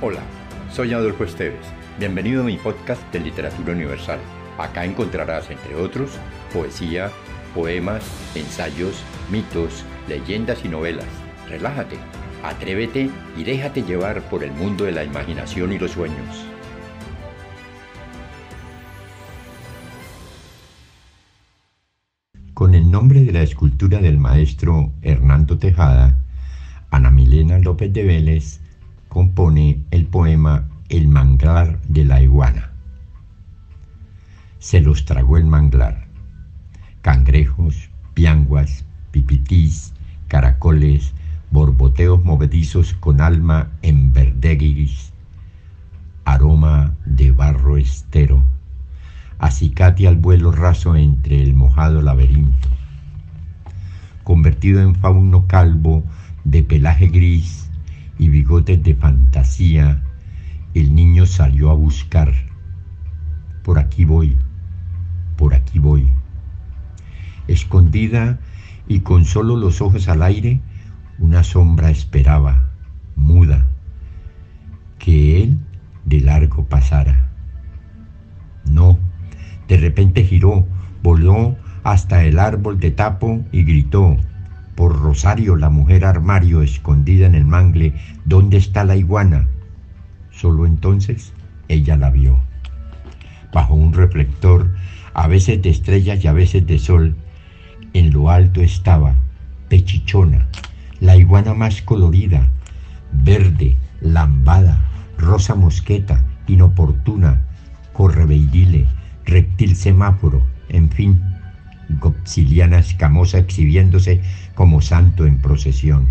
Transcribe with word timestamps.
Hola, 0.00 0.20
soy 0.72 0.92
Adolfo 0.92 1.24
Esteves. 1.24 1.66
Bienvenido 1.98 2.42
a 2.42 2.44
mi 2.44 2.56
podcast 2.56 3.02
de 3.12 3.18
Literatura 3.18 3.72
Universal. 3.72 4.20
Acá 4.56 4.84
encontrarás, 4.84 5.50
entre 5.50 5.74
otros, 5.74 6.12
poesía, 6.52 7.10
poemas, 7.52 8.04
ensayos, 8.36 9.02
mitos, 9.28 9.84
leyendas 10.06 10.64
y 10.64 10.68
novelas. 10.68 11.08
Relájate, 11.48 11.96
atrévete 12.44 13.10
y 13.36 13.42
déjate 13.42 13.82
llevar 13.82 14.22
por 14.28 14.44
el 14.44 14.52
mundo 14.52 14.84
de 14.84 14.92
la 14.92 15.02
imaginación 15.02 15.72
y 15.72 15.80
los 15.80 15.90
sueños. 15.90 16.46
Con 22.54 22.76
el 22.76 22.88
nombre 22.88 23.24
de 23.24 23.32
la 23.32 23.42
escultura 23.42 23.98
del 23.98 24.18
maestro 24.18 24.92
Hernando 25.02 25.58
Tejada, 25.58 26.20
Ana 26.88 27.10
Milena 27.10 27.58
López 27.58 27.92
de 27.92 28.04
Vélez 28.04 28.60
compone 29.08 29.82
el 29.90 30.06
poema 30.06 30.68
El 30.88 31.08
manglar 31.08 31.80
de 31.88 32.04
la 32.04 32.22
iguana. 32.22 32.70
Se 34.58 34.80
los 34.80 35.04
tragó 35.04 35.36
el 35.36 35.44
manglar. 35.44 36.06
Cangrejos, 37.02 37.90
pianguas, 38.14 38.84
pipitís, 39.10 39.92
caracoles, 40.28 41.12
borboteos 41.50 42.24
movedizos 42.24 42.94
con 42.94 43.20
alma 43.20 43.70
en 43.82 44.12
verdeguis, 44.12 45.12
aroma 46.24 46.94
de 47.06 47.32
barro 47.32 47.76
estero, 47.78 48.42
acicate 49.38 50.06
al 50.06 50.16
vuelo 50.16 50.52
raso 50.52 50.96
entre 50.96 51.42
el 51.42 51.54
mojado 51.54 52.02
laberinto. 52.02 52.68
Convertido 54.24 54.82
en 54.82 54.94
fauno 54.94 55.46
calvo 55.46 56.02
de 56.44 56.62
pelaje 56.62 57.06
gris, 57.06 57.67
y 58.18 58.28
bigotes 58.28 58.82
de 58.82 58.94
fantasía, 58.94 60.02
el 60.74 60.94
niño 60.94 61.26
salió 61.26 61.70
a 61.70 61.74
buscar. 61.74 62.32
Por 63.62 63.78
aquí 63.78 64.04
voy, 64.04 64.36
por 65.36 65.54
aquí 65.54 65.78
voy. 65.78 66.10
Escondida 67.46 68.38
y 68.86 69.00
con 69.00 69.24
solo 69.24 69.56
los 69.56 69.80
ojos 69.80 70.08
al 70.08 70.22
aire, 70.22 70.60
una 71.18 71.42
sombra 71.44 71.90
esperaba, 71.90 72.70
muda, 73.16 73.66
que 74.98 75.42
él 75.42 75.58
de 76.04 76.20
largo 76.20 76.64
pasara. 76.66 77.28
No, 78.64 78.98
de 79.68 79.76
repente 79.76 80.24
giró, 80.24 80.66
voló 81.02 81.56
hasta 81.84 82.24
el 82.24 82.38
árbol 82.38 82.80
de 82.80 82.90
tapo 82.90 83.44
y 83.52 83.64
gritó, 83.64 84.16
por 84.78 84.96
Rosario 85.00 85.56
la 85.56 85.70
mujer 85.70 86.04
armario 86.04 86.62
escondida 86.62 87.26
en 87.26 87.34
el 87.34 87.44
mangle, 87.44 87.94
¿dónde 88.24 88.58
está 88.58 88.84
la 88.84 88.94
iguana? 88.94 89.48
Solo 90.30 90.66
entonces 90.66 91.32
ella 91.66 91.96
la 91.96 92.10
vio. 92.10 92.38
Bajo 93.52 93.74
un 93.74 93.92
reflector, 93.92 94.70
a 95.14 95.26
veces 95.26 95.60
de 95.62 95.70
estrellas 95.70 96.22
y 96.22 96.28
a 96.28 96.32
veces 96.32 96.64
de 96.64 96.78
sol, 96.78 97.16
en 97.92 98.12
lo 98.12 98.30
alto 98.30 98.60
estaba, 98.60 99.16
pechichona, 99.68 100.46
la 101.00 101.16
iguana 101.16 101.54
más 101.54 101.82
colorida, 101.82 102.48
verde, 103.10 103.76
lambada, 104.00 104.78
rosa 105.18 105.56
mosqueta, 105.56 106.24
inoportuna, 106.46 107.40
correveidile, 107.94 108.86
reptil 109.24 109.74
semáforo, 109.74 110.46
en 110.68 110.88
fin, 110.88 111.20
Gopsiliana 111.88 112.78
escamosa 112.78 113.38
exhibiéndose 113.38 114.20
como 114.54 114.80
santo 114.80 115.26
en 115.26 115.38
procesión. 115.38 116.06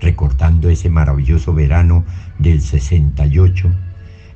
Recordando 0.00 0.68
ese 0.70 0.90
maravilloso 0.90 1.54
verano 1.54 2.04
del 2.38 2.60
68, 2.60 3.70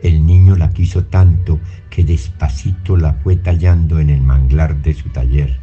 el 0.00 0.24
niño 0.26 0.56
la 0.56 0.70
quiso 0.70 1.04
tanto 1.04 1.58
que 1.90 2.04
despacito 2.04 2.96
la 2.96 3.14
fue 3.14 3.36
tallando 3.36 3.98
en 3.98 4.10
el 4.10 4.20
manglar 4.20 4.80
de 4.82 4.94
su 4.94 5.08
taller. 5.08 5.58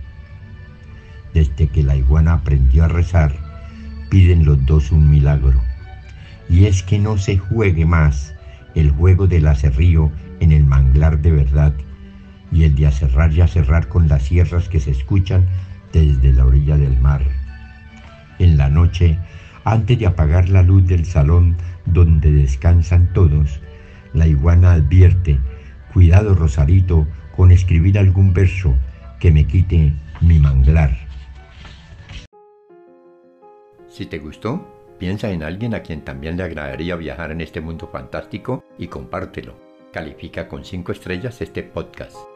Desde 1.33 1.67
que 1.67 1.83
la 1.83 1.95
iguana 1.95 2.33
aprendió 2.33 2.83
a 2.83 2.87
rezar, 2.87 3.35
piden 4.09 4.45
los 4.45 4.65
dos 4.65 4.91
un 4.91 5.09
milagro. 5.09 5.61
Y 6.49 6.65
es 6.65 6.83
que 6.83 6.99
no 6.99 7.17
se 7.17 7.37
juegue 7.37 7.85
más 7.85 8.35
el 8.75 8.91
juego 8.91 9.27
del 9.27 9.47
acerrío 9.47 10.11
en 10.39 10.51
el 10.51 10.65
manglar 10.65 11.21
de 11.21 11.31
verdad, 11.31 11.73
y 12.51 12.63
el 12.63 12.75
de 12.75 12.87
acerrar 12.87 13.31
y 13.33 13.41
acerrar 13.41 13.87
con 13.87 14.07
las 14.07 14.23
sierras 14.23 14.69
que 14.69 14.79
se 14.79 14.91
escuchan 14.91 15.45
desde 15.91 16.33
la 16.33 16.45
orilla 16.45 16.77
del 16.77 16.97
mar. 16.99 17.23
En 18.39 18.57
la 18.57 18.69
noche, 18.69 19.17
antes 19.63 19.97
de 19.97 20.07
apagar 20.07 20.49
la 20.49 20.61
luz 20.61 20.85
del 20.87 21.05
salón 21.05 21.55
donde 21.85 22.31
descansan 22.31 23.13
todos, 23.13 23.61
la 24.13 24.27
iguana 24.27 24.73
advierte, 24.73 25.39
cuidado 25.93 26.35
Rosarito 26.35 27.07
con 27.35 27.51
escribir 27.51 27.97
algún 27.97 28.33
verso 28.33 28.75
que 29.19 29.31
me 29.31 29.45
quite 29.45 29.93
mi 30.21 30.39
manglar. 30.39 30.97
Si 33.87 34.05
te 34.05 34.19
gustó, 34.19 34.93
piensa 34.99 35.31
en 35.31 35.43
alguien 35.43 35.73
a 35.73 35.81
quien 35.81 36.01
también 36.01 36.37
le 36.37 36.43
agradaría 36.43 36.95
viajar 36.95 37.31
en 37.31 37.41
este 37.41 37.61
mundo 37.61 37.87
fantástico 37.91 38.63
y 38.77 38.87
compártelo. 38.87 39.55
Califica 39.93 40.49
con 40.49 40.65
5 40.65 40.91
estrellas 40.91 41.41
este 41.41 41.63
podcast. 41.63 42.34